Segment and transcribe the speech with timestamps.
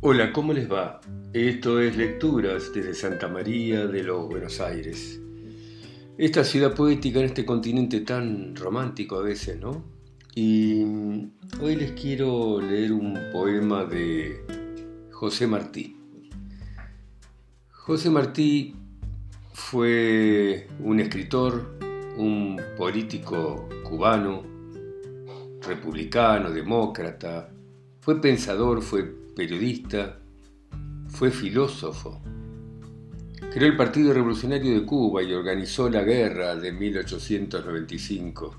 [0.00, 1.00] Hola, ¿cómo les va?
[1.32, 5.20] Esto es Lecturas desde Santa María de los Buenos Aires.
[6.16, 9.82] Esta ciudad poética en este continente tan romántico a veces, ¿no?
[10.36, 10.84] Y
[11.60, 14.40] hoy les quiero leer un poema de
[15.10, 15.96] José Martí.
[17.72, 18.76] José Martí
[19.52, 21.76] fue un escritor,
[22.16, 24.44] un político cubano,
[25.60, 27.50] republicano, demócrata,
[28.08, 29.04] fue pensador, fue
[29.36, 30.16] periodista,
[31.08, 32.22] fue filósofo.
[33.52, 38.54] Creó el Partido Revolucionario de Cuba y organizó la guerra de 1895,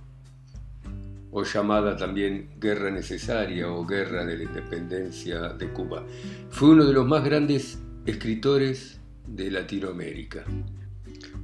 [1.32, 6.06] o llamada también Guerra Necesaria o Guerra de la Independencia de Cuba.
[6.52, 10.46] Fue uno de los más grandes escritores de Latinoamérica.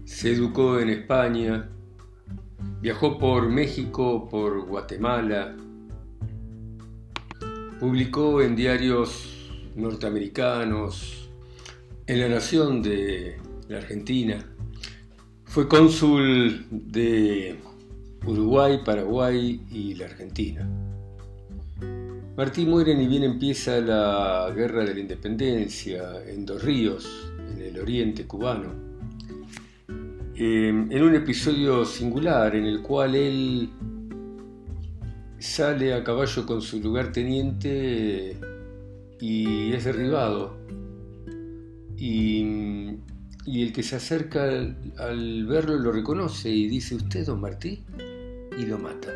[0.03, 1.69] Se educó en España,
[2.81, 5.55] viajó por México, por Guatemala,
[7.79, 11.29] Publicó en diarios norteamericanos,
[12.07, 13.37] en La Nación de
[13.67, 14.45] la Argentina.
[15.43, 17.59] Fue cónsul de
[18.25, 20.69] Uruguay, Paraguay y la Argentina.
[22.37, 27.79] Martí muere ni bien empieza la Guerra de la Independencia en Dos Ríos, en el
[27.79, 28.73] oriente cubano,
[30.35, 33.69] em, en un episodio singular en el cual él
[35.39, 38.37] sale a caballo con su lugarteniente
[39.19, 40.57] y es derribado.
[41.97, 42.99] Y,
[43.45, 44.43] el que se acerca
[44.97, 47.83] al, verlo lo reconoce y dice, ¿usted, don Martí?
[48.57, 49.11] Y lo mata.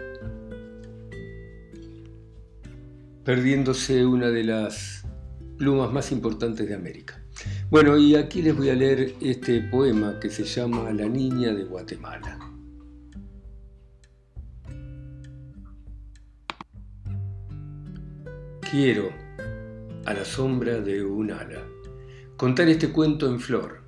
[3.24, 5.06] Perdiéndose una de las
[5.58, 7.22] plumas más importantes de América.
[7.70, 11.64] Bueno, y aquí les voy a leer este poema que se llama La Niña de
[11.64, 12.49] Guatemala.
[18.70, 19.10] Quiero,
[20.06, 21.64] a la sombra de un ala,
[22.38, 23.82] contar este cuento en flor,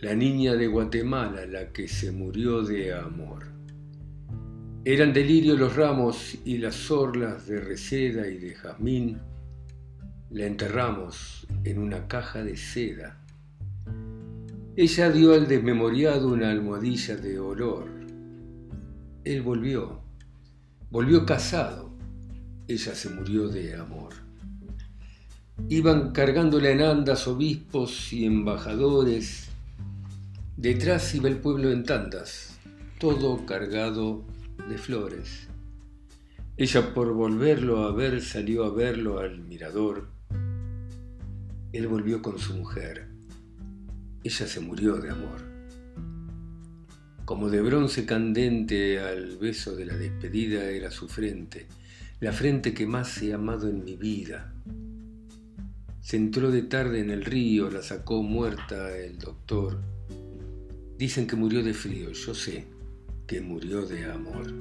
[0.00, 3.44] la niña de Guatemala, la que se murió de amor.
[4.84, 9.20] Eran delirio los ramos y las orlas de reseda y de jazmín.
[10.30, 13.24] La enterramos en una caja de seda.
[14.74, 17.88] Ella dio al desmemoriado una almohadilla de olor.
[19.22, 20.00] Él volvió,
[20.90, 21.93] volvió casado
[22.66, 24.14] ella se murió de amor.
[25.68, 29.48] Iban cargándola en andas obispos y embajadores.
[30.56, 32.58] Detrás iba el pueblo en tandas,
[32.98, 34.24] todo cargado
[34.68, 35.48] de flores.
[36.56, 40.08] Ella por volverlo a ver salió a verlo al mirador.
[41.72, 43.08] Él volvió con su mujer.
[44.22, 45.42] Ella se murió de amor.
[47.26, 51.66] Como de bronce candente al beso de la despedida era su frente
[52.20, 54.54] la frente que más he amado en mi vida.
[56.00, 59.80] Se entró de tarde en el río, la sacó muerta el doctor.
[60.98, 62.66] Dicen que murió de frío, yo sé
[63.26, 64.52] que murió de amor.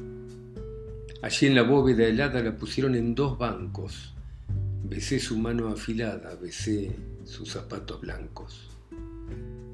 [1.21, 4.13] Allí en la bóveda helada la pusieron en dos bancos.
[4.83, 8.69] Besé su mano afilada, besé sus zapatos blancos.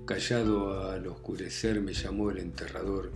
[0.05, 3.11] Callado al oscurecer me llamó el enterrador.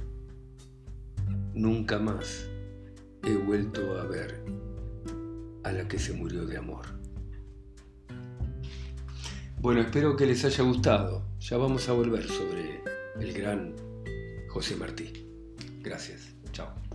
[1.53, 2.47] Nunca más
[3.23, 4.43] he vuelto a ver
[5.63, 6.85] a la que se murió de amor.
[9.59, 11.23] Bueno, espero que les haya gustado.
[11.39, 12.81] Ya vamos a volver sobre
[13.19, 13.73] el gran
[14.49, 15.13] José Martí.
[15.81, 16.35] Gracias.
[16.51, 16.92] Chao.